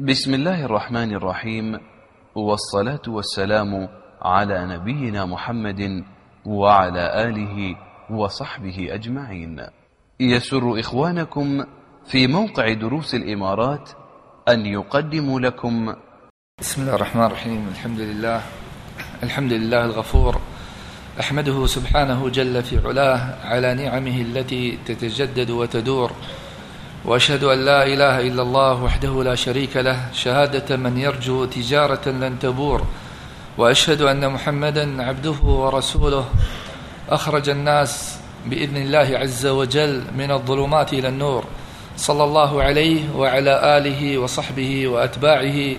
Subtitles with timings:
[0.00, 1.78] بسم الله الرحمن الرحيم
[2.34, 3.88] والصلاة والسلام
[4.22, 6.04] على نبينا محمد
[6.46, 7.76] وعلى آله
[8.10, 9.60] وصحبه أجمعين.
[10.20, 11.64] يسر إخوانكم
[12.06, 13.90] في موقع دروس الإمارات
[14.48, 15.94] أن يقدموا لكم.
[16.60, 18.42] بسم الله الرحمن الرحيم الحمد لله
[19.22, 20.40] الحمد لله الغفور.
[21.20, 26.12] أحمده سبحانه جل في علاه على نعمه التي تتجدد وتدور.
[27.04, 32.38] وأشهد أن لا إله إلا الله وحده لا شريك له شهادة من يرجو تجارة لن
[32.38, 32.84] تبور
[33.58, 36.24] وأشهد أن محمدا عبده ورسوله.
[37.08, 41.44] أخرج الناس بإذن الله عز وجل من الظلمات إلى النور.
[41.96, 45.76] صلى الله عليه وعلى آله وصحبه وأتباعه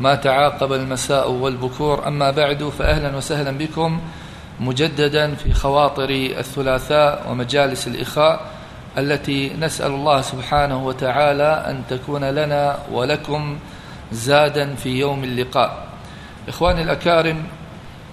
[0.00, 2.06] ما تعاقب المساء والبكور.
[2.06, 4.00] أما بعد فأهلا وسهلا بكم
[4.60, 8.49] مجددا في خواطر الثلاثاء ومجالس الإخاء.
[8.98, 13.58] التي نسأل الله سبحانه وتعالى أن تكون لنا ولكم
[14.12, 15.86] زادا في يوم اللقاء.
[16.48, 17.44] إخواني الأكارم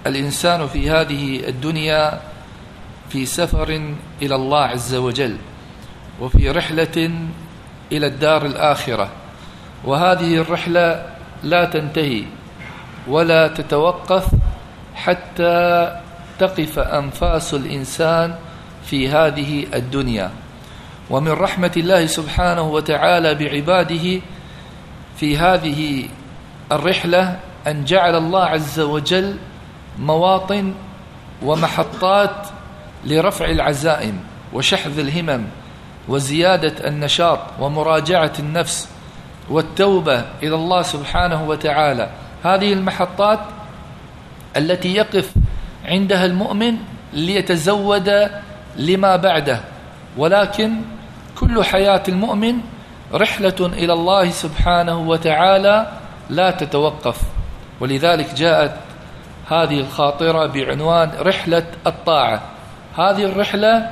[0.06, 2.20] الإنسان في هذه الدنيا
[3.10, 5.36] في سفر إلى الله عز وجل
[6.20, 7.10] وفي رحلة
[7.92, 9.08] إلى الدار الآخرة
[9.84, 11.06] وهذه الرحلة
[11.42, 12.24] لا تنتهي
[13.08, 14.26] ولا تتوقف
[14.94, 15.96] حتى
[16.38, 18.34] تقف أنفاس الإنسان
[18.84, 20.30] في هذه الدنيا.
[21.10, 24.20] ومن رحمة الله سبحانه وتعالى بعباده
[25.16, 26.08] في هذه
[26.72, 29.36] الرحلة أن جعل الله عز وجل
[29.98, 30.74] مواطن
[31.42, 32.46] ومحطات
[33.04, 34.20] لرفع العزائم
[34.52, 35.44] وشحذ الهمم
[36.08, 38.88] وزيادة النشاط ومراجعة النفس
[39.50, 42.10] والتوبة إلى الله سبحانه وتعالى.
[42.44, 43.40] هذه المحطات
[44.56, 45.32] التي يقف
[45.84, 46.76] عندها المؤمن
[47.12, 48.28] ليتزود
[48.76, 49.60] لما بعده
[50.16, 50.72] ولكن
[51.40, 52.54] كل حياة المؤمن
[53.14, 55.86] رحلة إلى الله سبحانه وتعالى
[56.30, 57.20] لا تتوقف.
[57.80, 58.74] ولذلك جاءت
[59.50, 62.42] هذه الخاطرة بعنوان رحلة الطاعة.
[62.96, 63.90] هذه الرحلة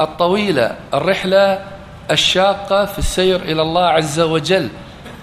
[0.00, 1.58] الطويلة الرحلة
[2.10, 4.68] الشاقة في السير إلى الله عز وجل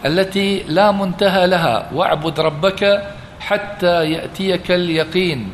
[0.05, 1.89] التي لا منتهى لها.
[1.93, 3.03] واعبد ربك
[3.39, 5.53] حتى يأتيك اليقين.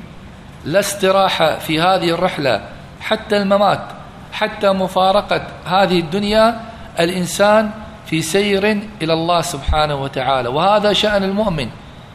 [0.65, 2.61] لا استراحة في هذه الرحلة
[3.01, 4.02] حتى الممات.
[4.33, 6.61] حتى مفارقة هذه الدنيا
[6.99, 7.71] الإنسان
[8.05, 8.63] في سير
[9.01, 10.49] إلى الله سبحانه وتعالى.
[10.49, 11.69] وهذا شأن المؤمن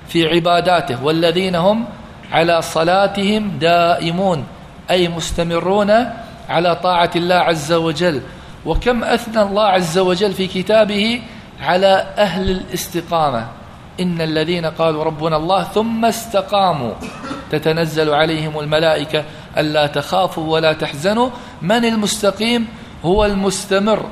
[0.09, 1.85] في عباداته والذين هم
[2.33, 4.45] على صلاتهم دائمون
[4.91, 5.91] أي مستمرون
[6.49, 8.23] على طاعة الله عز وجل.
[8.67, 11.23] وكم أثنى الله عز وجل في كتابه
[11.61, 13.47] على أهل الاستقامة.
[14.01, 16.93] إن الذين قالوا ربنا الله ثم استقاموا
[17.51, 19.25] تتنزل عليهم الملائكة
[19.59, 21.31] ألا تخافوا ولا تحزنوا.
[21.63, 22.69] من المستقيم
[23.05, 24.07] هو المستمر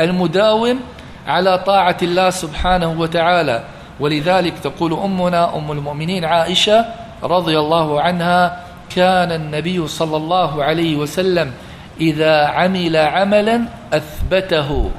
[0.00, 0.80] المداوم
[1.26, 3.64] على طاعة الله سبحانه وتعالى.
[4.00, 6.84] ولذلك تقول أمنا أم المؤمنين عائشة
[7.22, 8.64] رضي الله عنها
[8.96, 11.52] كان النبي صلى الله عليه وسلم
[12.00, 14.90] إذا عمل عملا أثبته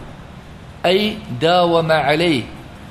[0.85, 2.43] أي داوم عليه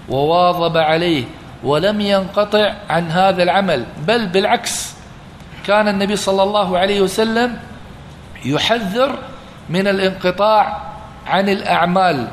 [0.08, 1.24] وواظب عليه
[1.64, 4.94] ولم ينقطع عن هذا العمل بل بالعكس
[5.66, 7.56] كان النبي صلى الله عليه وسلم
[8.44, 9.18] يحذر
[9.68, 10.82] من الانقطاع
[11.26, 12.28] عن الأعمال.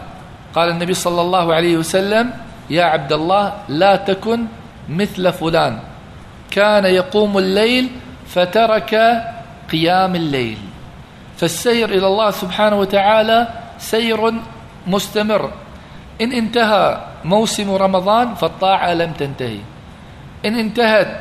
[0.56, 2.34] قال النبي صلى الله عليه وسلم
[2.70, 4.46] يا عبد الله لا تكن
[4.90, 5.80] مثل فلان.
[6.52, 7.90] كان يقوم الليل
[8.28, 9.22] فترك
[9.72, 10.58] قيام الليل.
[11.38, 13.48] فالسير إلى الله سبحانه وتعالى
[13.80, 14.34] سير
[14.88, 15.52] مستمر.
[16.22, 19.60] إن انتهى موسم رمضان فالطاعة لم تنتهي.
[20.46, 21.20] إن انتهت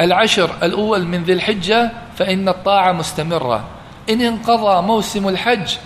[0.00, 3.64] العشر الأول من ذي الحجة فإن الطاعة مستمرة.
[4.10, 5.76] إن انقضى موسم الحج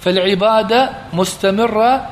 [0.00, 2.08] فالعبادة مستمرة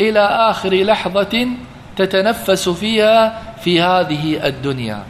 [0.00, 1.48] إلى آخر لحظة
[1.96, 5.02] تتنفس فيها في هذه الدنيا.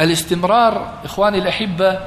[0.00, 1.98] الاستمرار إخواني الأحبة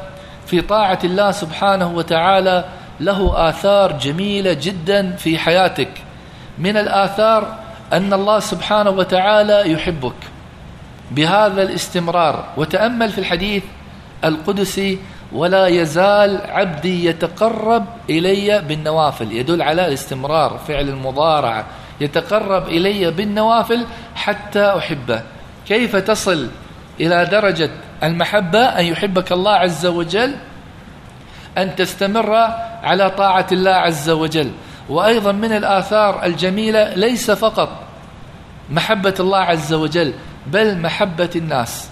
[0.46, 2.66] في طاعة الله سبحانه وتعالى
[3.00, 5.92] له آثار جميلة جدا في حياتك.
[6.58, 7.56] من الآثار
[7.94, 10.16] أن الله سبحانه وتعالى يحبك.
[11.12, 13.64] بهذا الاستمرار وتأمل في الحديث
[14.24, 15.00] القدسي
[15.34, 19.32] ولا يزال عبدي يتقرب إلي بالنوافل.
[19.32, 21.66] يدل على الاستمرار فعل المضارعة
[22.02, 23.86] يتقرب إلي بالنوافل
[24.16, 25.22] حتى أحبه.
[25.68, 26.50] كيف تصل
[27.00, 27.72] إلى درجة
[28.04, 30.36] المحبة؟ أن يحبك الله عز وجل
[31.58, 32.36] أن تستمر
[32.84, 34.52] على طاعة الله عز وجل.
[34.90, 37.70] وأيضا من الآثار الجميلة ليس فقط
[38.70, 40.14] محبة الله عز وجل
[40.48, 41.91] بل محبة الناس.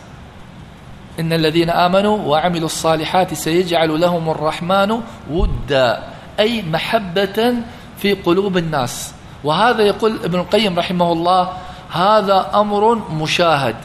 [1.20, 5.02] إن الذين آمنوا وعملوا الصالحات سيجعل لهم الرحمن
[5.32, 6.04] ودا
[6.40, 7.56] أي محبة
[7.98, 9.14] في قلوب الناس.
[9.44, 11.54] وهذا يقول ابن القيم رحمه الله
[11.92, 13.76] هذا أمر مشاهد.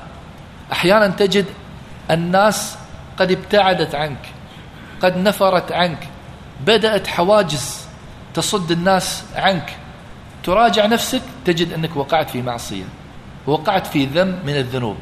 [0.73, 1.47] أحيانا تجد
[2.11, 2.77] الناس
[3.19, 4.27] قد ابتعدت عنك
[5.03, 6.09] قد نفرت عنك
[6.67, 7.81] بدأت حواجز
[8.35, 9.77] تصد الناس عنك.
[10.45, 12.85] تراجع نفسك تجد أنك وقعت في معصية
[13.47, 14.97] وقعت في ذنب من الذنوب.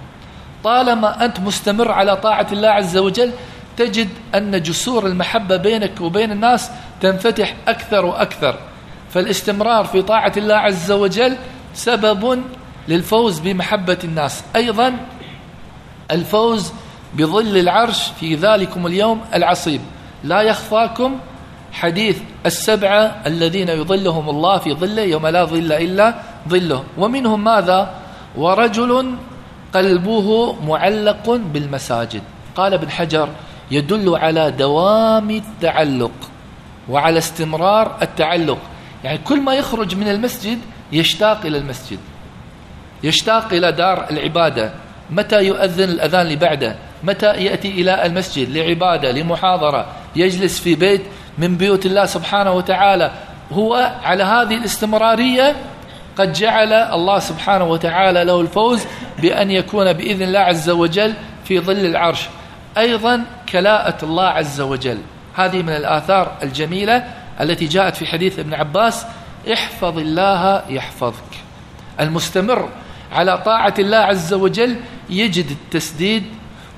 [0.65, 3.31] طالما أنت مستمر على طاعة الله عز وجل
[3.77, 6.71] تجد أن جسور المحبة بينك وبين الناس
[7.01, 8.59] تنفتح أكثر وأكثر.
[9.11, 11.37] فالاستمرار في طاعة الله عز وجل
[11.75, 12.43] سبب
[12.89, 14.45] للفوز بمحبة الناس.
[14.57, 14.97] أيضا
[16.11, 16.73] الفوز
[17.15, 19.81] بظل العرش في ذلكم اليوم العصيب.
[20.25, 21.19] لا يخفاكم
[21.73, 26.15] حديث السبعة الذين يظلهم الله في ظله يوم لا ظل إلا
[26.49, 26.85] ظله.
[26.99, 27.95] ومنهم ماذا؟
[28.37, 29.15] ورجل
[29.73, 32.23] قلبه معلق بالمساجد.
[32.57, 33.29] قال ابن حجر
[33.71, 36.13] يدل على دوام التعلق
[36.89, 38.59] وعلى استمرار التعلق.
[39.05, 40.59] يعني كل ما يخرج من المسجد
[40.93, 41.99] يشتاق إلى المسجد
[43.03, 44.73] يشتاق إلى دار العبادة.
[45.11, 49.87] متى يؤذن الأذان اللي بعده متى يأتي إلى المسجد لعبادة لمحاضرة
[50.17, 51.03] يجلس في بيت
[51.39, 53.13] من بيوت الله سبحانه وتعالى؟
[53.53, 55.57] هو على هذه الاستمرارية
[56.19, 58.85] قد جعل الله سبحانه وتعالى له الفوز
[59.19, 61.15] بأن يكون بإذن الله عز وجل
[61.45, 62.29] في ظل العرش.
[62.79, 64.99] أيضا كلاءة الله عز وجل.
[65.35, 67.05] هذه من الآثار الجميلة
[67.41, 69.07] التي جاءت في حديث ابن عباس
[69.53, 71.33] احفظ الله يحفظك.
[72.01, 72.69] المستمر
[73.13, 74.77] على طاعة الله عز وجل
[75.11, 76.25] يجد التسديد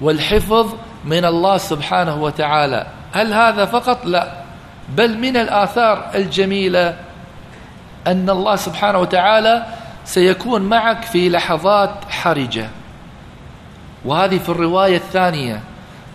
[0.00, 2.86] والحفظ من الله سبحانه وتعالى.
[3.12, 4.32] هل هذا فقط؟ لا.
[4.88, 6.96] بل من الآثار الجميلة
[8.06, 9.66] أن الله سبحانه وتعالى
[10.04, 12.68] سيكون معك في لحظات حرجة.
[14.04, 15.60] وهذه في الرواية الثانية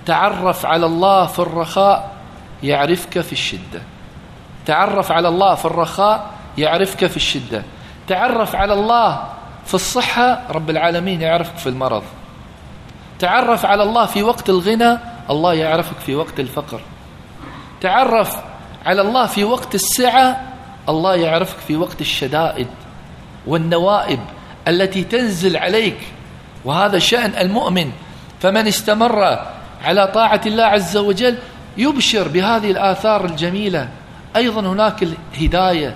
[0.06, 2.12] تعرف على الله في الرخاء
[2.64, 3.82] يعرفك في الشدة.
[4.66, 7.64] تعرف على الله في الرخاء يعرفك في الشدة.
[8.08, 9.24] تعرف على الله
[9.66, 12.04] في الصحة رب العالمين يعرفك في المرض.
[13.20, 14.98] تعرف على الله في وقت الغنى
[15.30, 16.82] الله يعرفك في وقت الفقر.
[17.82, 18.36] تعرف
[18.86, 20.49] على الله في وقت السعة
[20.90, 22.68] الله يعرفك في وقت الشدائد
[23.48, 24.20] والنوائب
[24.68, 25.98] التي تنزل عليك
[26.66, 27.92] وهذا شأن المؤمن.
[28.42, 29.46] فمن استمر
[29.84, 31.36] على طاعة الله عز وجل
[31.78, 33.90] يبشر بهذه الآثار الجميلة.
[34.36, 35.96] أيضا هناك الهداية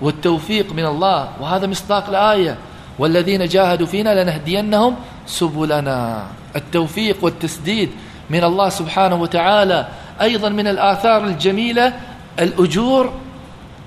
[0.00, 2.56] والتوفيق من الله وهذا مصداق الآية
[2.98, 4.96] والذين جاهدوا فينا لنهدينهم
[5.26, 6.26] سبلنا.
[6.56, 7.90] التوفيق والتسديد
[8.30, 9.88] من الله سبحانه وتعالى.
[10.20, 11.92] أيضا من الآثار الجميلة
[12.38, 13.12] الأجور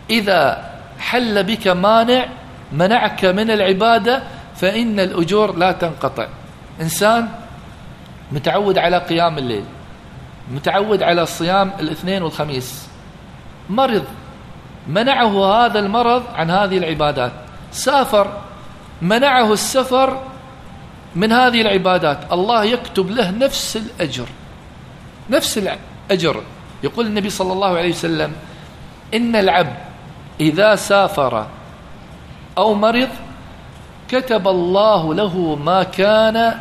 [0.10, 0.70] إذا
[1.00, 2.26] حل بك مانع
[2.72, 4.24] منعك من العبادة
[4.56, 6.28] فإن الأجور لا تنقطع.
[6.82, 7.30] إنسان
[8.32, 9.66] متعود على قيام الليل
[10.52, 12.88] متعود على صيام الاثنين والخميس.
[13.70, 14.04] مرض
[14.88, 17.32] منعه هذا المرض عن هذه العبادات.
[17.72, 18.42] سافر
[19.02, 20.24] منعه السفر
[21.16, 22.20] من هذه العبادات.
[22.32, 24.28] الله يكتب له نفس الأجر
[25.30, 26.44] نفس الأجر.
[26.84, 28.32] يقول النبي صلى الله عليه وسلم
[29.14, 29.93] إن العبد
[30.40, 31.48] إذا سافر
[32.58, 33.10] أو مرض
[34.10, 36.60] كتب الله له ما كان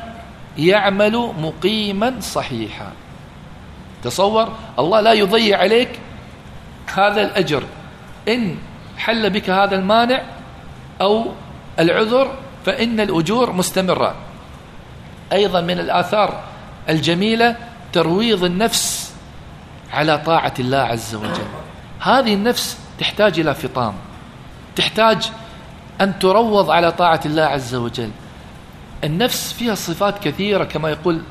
[0.59, 2.93] يعمل مقيما صحيحا.
[4.05, 4.49] تصور
[4.79, 6.01] الله لا يضيع عليك
[6.95, 7.63] هذا الأجر.
[8.29, 8.57] إن
[8.99, 10.23] حل بك هذا المانع
[11.01, 11.27] أو
[11.79, 12.35] العذر
[12.67, 14.15] فإن الأجور مستمرة.
[15.33, 16.41] أيضا من الآثار
[16.89, 17.57] الجميلة
[17.93, 19.15] ترويض النفس
[19.93, 21.49] على طاعة الله عز وجل.
[22.01, 23.95] هذه النفس تحتاج إلى فطام.
[24.77, 25.31] تحتاج
[26.01, 28.11] أن تروض على طاعة الله عز وجل.
[29.05, 31.23] النفس فيها صفات كثيرة كما يقول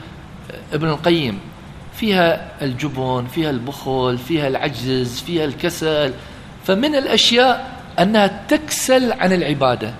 [0.73, 1.39] ابن القيم.
[1.93, 6.13] فيها الجبن فيها البخل فيها العجز فيها الكسل.
[6.65, 9.93] فمن الأشياء أنها تكسل عن العبادة.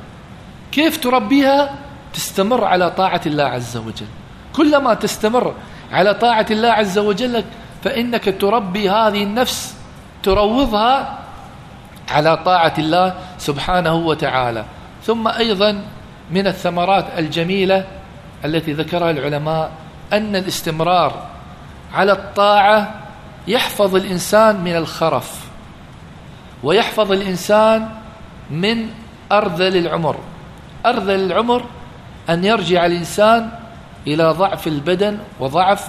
[0.72, 1.75] كيف تربيها؟
[2.13, 4.08] تستمر على طاعة الله عز وجل.
[4.54, 5.54] كلما تستمر
[5.92, 7.44] على طاعة الله عز وجل
[7.84, 9.75] فإنك تربي هذه النفس
[10.24, 11.21] تروضها
[12.12, 14.65] على طاعة الله سبحانه وتعالى.
[15.03, 15.84] ثم أيضا
[16.32, 17.86] من الثمرات الجميلة
[18.46, 19.72] التي ذكرها العلماء
[20.13, 21.25] أن الاستمرار
[21.94, 22.94] على الطاعة
[23.48, 25.46] يحفظ الإنسان من الخرف
[26.63, 27.89] ويحفظ الإنسان
[28.50, 28.88] من
[29.32, 30.18] أرذل العمر.
[30.86, 31.65] أرذل العمر
[32.30, 33.50] أن يرجع الإنسان
[34.08, 35.88] إلى ضعف البدن وضعف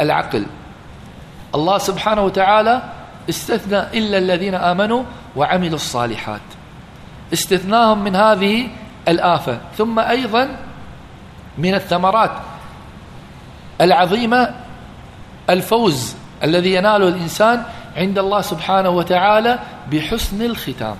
[0.00, 0.46] العقل.
[1.54, 2.82] الله سبحانه وتعالى
[3.28, 5.02] استثنى إلا الذين آمنوا
[5.36, 6.40] وعملوا الصالحات.
[7.32, 8.68] استثناهم من هذه
[9.08, 9.58] الآفة.
[9.78, 10.56] ثم أيضا
[11.58, 12.30] من الثمرات
[13.80, 14.54] العظيمة
[15.50, 17.62] الفوز الذي يناله الإنسان
[17.96, 19.58] عند الله سبحانه وتعالى
[19.92, 20.96] بحسن الختام.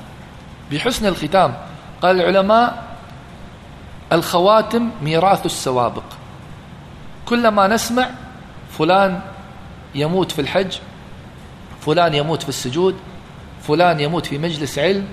[0.73, 1.55] بحسن الختام.
[2.03, 2.85] قال العلماء
[4.13, 6.05] الخواتم ميراث السوابق.
[7.27, 8.09] كلما نسمع
[8.79, 9.21] فلان
[9.95, 10.77] يموت في الحج
[11.87, 12.97] فلان يموت في السجود
[13.63, 15.07] فلان يموت في مجلس علم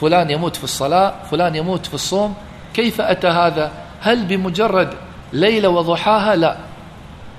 [0.00, 2.34] فلان يموت في الصلاة فلان يموت في الصوم
[2.74, 4.94] كيف أتى هذا؟ هل بمجرد
[5.32, 6.56] ليلة وضحاها؟ لا.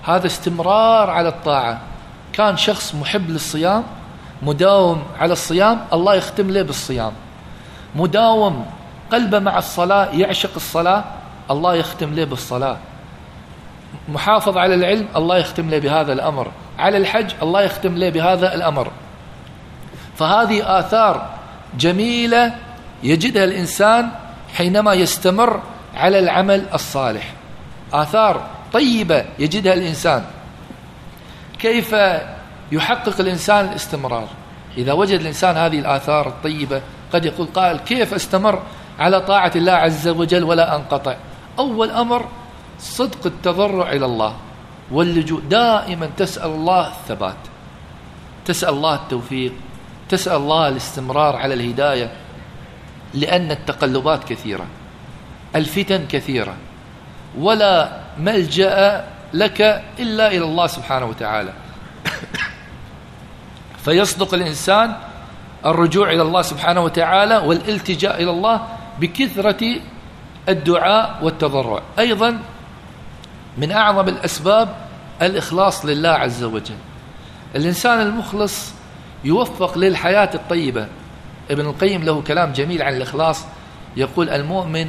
[0.03, 1.81] هذا استمرار على الطاعة.
[2.33, 3.83] كان شخص محب للصيام
[4.41, 7.12] مداوم على الصيام الله يختم له بالصيام.
[7.95, 8.65] مداوم
[9.12, 11.03] قلبه مع الصلاة يعشق الصلاة
[11.51, 12.77] الله يختم له بالصلاة.
[14.09, 16.51] محافظ على العلم الله يختم له بهذا الأمر.
[16.79, 18.91] على الحج الله يختم له بهذا الأمر.
[20.17, 21.29] فهذه آثار
[21.77, 22.55] جميلة
[23.03, 24.09] يجدها الإنسان
[24.55, 25.62] حينما يستمر
[25.95, 27.33] على العمل الصالح.
[27.93, 30.24] آثار طيبة يجدها الإنسان.
[31.59, 31.95] كيف
[32.71, 34.27] يحقق الإنسان الاستمرار؟
[34.77, 36.81] إذا وجد الإنسان هذه الآثار الطيبة
[37.13, 38.62] قد يقول قائل كيف أستمر
[39.00, 41.15] على طاعة الله عز وجل ولا أنقطع؟
[41.59, 42.25] أول أمر
[42.79, 44.36] صدق التضرع إلى الله.
[44.91, 45.41] واللجوء.
[45.41, 47.36] دائما تسأل الله الثبات
[48.46, 49.53] تسأل الله التوفيق
[50.10, 52.12] تسأل الله الاستمرار على الهداية
[53.13, 54.65] لأن التقلبات كثيرة
[55.55, 56.55] الفتن كثيرة
[57.38, 59.62] ولا ملجأ لك
[60.00, 61.53] إلا إلى الله سبحانه وتعالى.
[63.86, 64.96] فيصدق الإنسان
[65.65, 68.67] الرجوع إلى الله سبحانه وتعالى والالتجاء إلى الله
[69.00, 69.75] بكثرة
[70.50, 71.81] الدعاء والتضرع.
[72.00, 72.39] أيضا
[73.60, 74.75] من أعظم الأسباب
[75.22, 76.75] الإخلاص لله عز وجل.
[77.56, 78.72] الإنسان المخلص
[79.24, 80.88] يوفق للحياة الطيبة.
[81.51, 83.46] ابن القيم له كلام جميل عن الإخلاص.
[83.98, 84.88] يقول المؤمن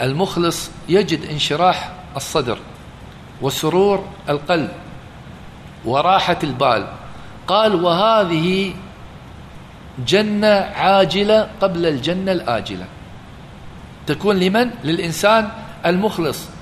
[0.00, 2.58] المخلص يجد انشراح الصدر
[3.42, 4.70] وسرور القلب
[5.84, 6.86] وراحة البال.
[7.46, 8.74] قال وهذه
[10.06, 12.84] جنة عاجلة قبل الجنة الآجلة.
[14.06, 15.48] تكون لمن؟ للإنسان
[15.86, 16.55] المخلص.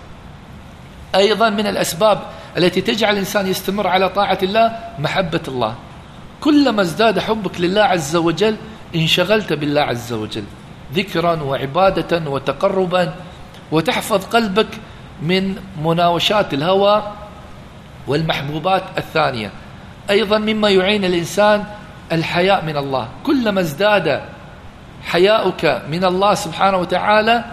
[1.14, 2.18] أيضا من الأسباب
[2.56, 5.74] التي تجعل الإنسان يستمر على طاعة الله محبة الله.
[6.40, 8.56] كلما ازداد حبك لله عز وجل
[8.94, 10.44] انشغلت بالله عز وجل.
[10.94, 13.14] ذكرا وعبادة وتقربا
[13.72, 14.68] وتحفظ قلبك
[15.22, 17.12] من مناوشات الهوى
[18.06, 19.50] والمحبوبات الثانية.
[20.10, 21.64] أيضا مما يعين الإنسان
[22.12, 23.08] الحياء من الله.
[23.26, 24.20] كلما ازداد
[25.04, 27.44] حياؤك من الله سبحانه وتعالى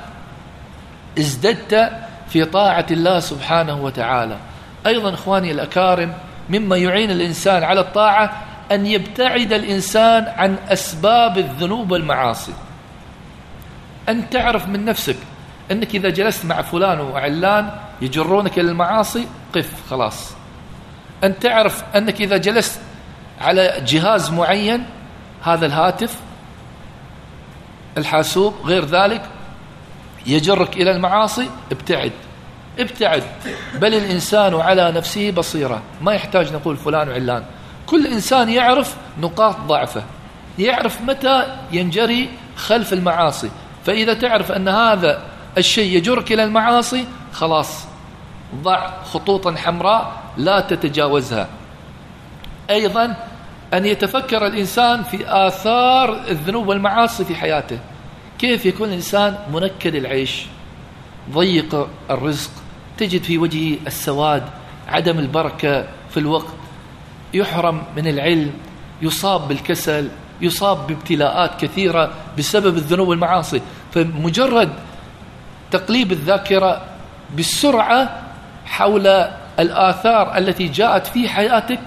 [1.20, 1.92] ازددت
[2.34, 4.38] في طاعة الله سبحانه وتعالى.
[4.86, 6.14] أيضا إخواني الأكارم
[6.50, 12.54] مما يعين الإنسان على الطاعة أن يبتعد الإنسان عن أسباب الذنوب والمعاصي.
[14.10, 15.18] أن تعرف من نفسك
[15.72, 17.72] أنك إذا جلست مع فلان وعلان
[18.02, 20.34] يجرونك إلى المعاصي قف خلاص.
[21.24, 22.80] أن تعرف أنك إذا جلست
[23.42, 24.86] على جهاز معين
[25.44, 26.16] هذا الهاتف
[27.98, 29.22] الحاسوب غير ذلك
[30.26, 32.12] يجرك إلى المعاصي ابتعد.
[32.80, 33.24] ابتعد.
[33.76, 35.82] بل الإنسان على نفسه بصيرة.
[36.02, 37.44] ما يحتاج نقول فلان وعلان.
[37.86, 40.04] كل إنسان يعرف نقاط ضعفه.
[40.60, 43.50] يعرف متى ينجري خلف المعاصي.
[43.86, 45.22] فإذا تعرف أن هذا
[45.58, 47.86] الشيء يجرك إلى المعاصي خلاص.
[48.56, 51.48] ضع خطوطا حمراء لا تتجاوزها.
[52.70, 53.16] أيضا
[53.74, 57.80] أن يتفكر الإنسان في آثار الذنوب والمعاصي في حياته.
[58.42, 60.46] كيف يكون الإنسان منكد العيش
[61.32, 62.52] ضيق الرزق
[62.98, 64.44] تجد في وجهه السواد
[64.88, 66.54] عدم البركة في الوقت
[67.34, 68.54] يحرم من العلم
[69.02, 70.10] يصاب بالكسل
[70.42, 73.62] يصاب بابتلاءات كثيرة بسبب الذنوب والمعاصي.
[73.92, 74.70] فمجرد
[75.72, 76.82] تقليب الذاكرة
[77.36, 78.22] بالسرعة
[78.66, 79.08] حول
[79.60, 81.80] الآثار التي جاءت في حياتك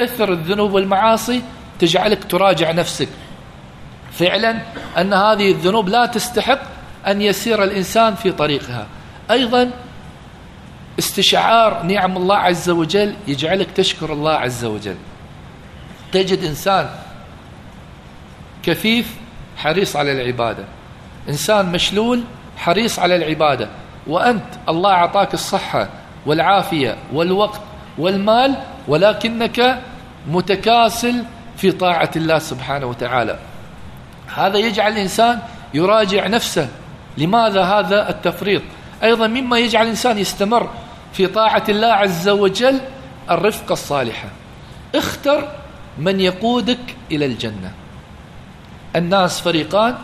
[0.00, 1.42] أثر الذنوب والمعاصي
[1.78, 3.08] تجعلك تراجع نفسك.
[4.12, 4.58] فعلا
[4.98, 6.60] أن هذه الذنوب لا تستحق
[7.06, 8.86] أن يسير الإنسان في طريقها.
[9.30, 9.70] أيضا
[10.98, 14.96] استشعار نعم الله عز وجل يجعلك تشكر الله عز وجل.
[16.12, 16.90] تجد إنسان
[18.62, 19.14] كفيف
[19.56, 20.64] حريص على العبادة.
[21.28, 22.22] إنسان مشلول
[22.56, 23.68] حريص على العبادة.
[24.06, 25.88] وأنت الله أعطاك الصحة
[26.26, 27.60] والعافية والوقت
[27.98, 28.54] والمال
[28.88, 29.78] ولكنك
[30.28, 31.24] متكاسل
[31.56, 33.38] في طاعة الله سبحانه وتعالى.
[34.34, 35.38] هذا يجعل الإنسان
[35.74, 36.68] يراجع نفسه.
[37.18, 38.62] لماذا هذا التفريط؟
[39.02, 40.70] أيضا مما يجعل الإنسان يستمر
[41.12, 42.80] في طاعة الله عز وجل
[43.30, 44.28] الرفقة الصالحة.
[44.94, 45.48] اختر
[45.98, 47.72] من يقودك إلى الجنة.
[48.96, 49.94] الناس فريقان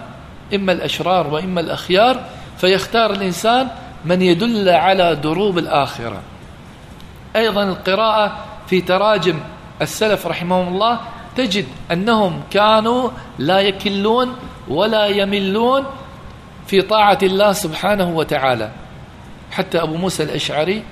[0.55, 2.21] إما الأشرار وإما الأخيار
[2.59, 3.69] فيختار الإنسان
[4.05, 6.21] من يدل على دروب الآخرة.
[7.37, 9.41] أيضا القراءة في تراجم
[9.83, 11.01] السلف رحمهم الله
[11.37, 14.37] تجد أنهم كانوا لا يكلون
[14.69, 15.85] ولا يملون
[16.67, 18.71] في طاعة الله سبحانه وتعالى.
[19.53, 20.83] حتى أبو موسى الأشعري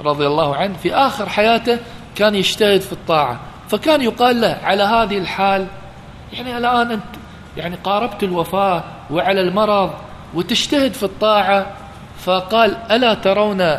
[0.00, 1.78] رضي الله عنه في آخر حياته
[2.16, 5.66] كان يجتهد في الطاعة فكان يقال له على هذه الحال
[6.32, 7.02] يعني الآن أنت
[7.56, 9.90] يعني قاربت الوفاة وعلى المرض
[10.34, 11.66] وتجتهد في الطاعة
[12.24, 13.76] فقال ألا ترون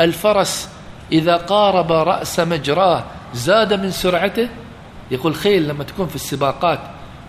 [0.00, 0.68] الفرس
[1.12, 3.04] إذا قارب رأس مجراه
[3.34, 4.48] زاد من سرعته؟
[5.10, 6.78] يقول خيل لما تكون في السباقات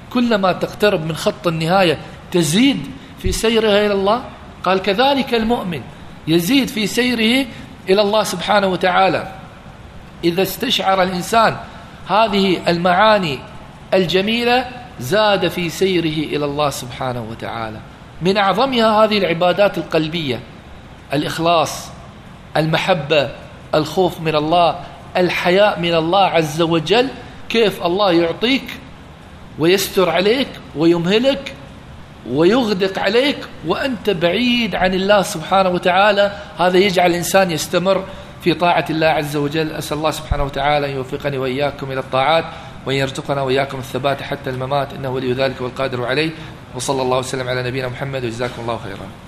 [0.09, 1.97] كلما تقترب من خط النهاية
[2.31, 2.87] تزيد
[3.19, 4.23] في سيرها إلى الله؟
[4.63, 5.81] قال كذلك المؤمن
[6.27, 7.45] يزيد في سيره
[7.89, 9.31] إلى الله سبحانه وتعالى.
[10.23, 11.57] إذا استشعر الإنسان
[12.07, 13.39] هذه المعاني
[13.93, 14.65] الجميلة
[14.99, 17.79] زاد في سيره إلى الله سبحانه وتعالى.
[18.21, 20.39] من أعظمها هذه العبادات القلبية
[21.13, 21.89] الإخلاص
[22.57, 23.29] المحبة
[23.75, 24.79] الخوف من الله
[25.17, 27.09] الحياء من الله عز وجل
[27.49, 28.63] كيف الله يعطيك
[29.59, 31.53] ويستر عليك ويمهلك
[32.29, 36.31] ويغدق عليك وأنت بعيد عن الله سبحانه وتعالى.
[36.57, 38.03] هذا يجعل الإنسان يستمر
[38.41, 39.71] في طاعة الله عز وجل.
[39.71, 42.45] أسأل الله سبحانه وتعالى أن يوفقني وإياكم إلى الطاعات
[42.85, 44.93] وأن يرزقنا وإياكم الثبات حتى الممات.
[44.93, 46.31] إنه ولي ذلك والقادر عليه.
[46.75, 48.25] وصلى الله وسلم على نبينا محمد.
[48.25, 49.07] وجزاكم الله خيرا.